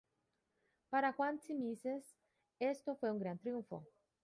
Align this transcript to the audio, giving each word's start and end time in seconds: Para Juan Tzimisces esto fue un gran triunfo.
Para 0.89 1.11
Juan 1.13 1.37
Tzimisces 1.37 2.17
esto 2.57 2.95
fue 2.95 3.11
un 3.11 3.19
gran 3.19 3.37
triunfo. 3.37 3.85